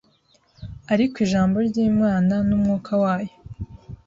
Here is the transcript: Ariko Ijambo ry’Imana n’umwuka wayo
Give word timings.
Ariko 0.93 1.15
Ijambo 1.25 1.55
ry’Imana 1.67 2.33
n’umwuka 2.47 2.91
wayo 3.03 3.33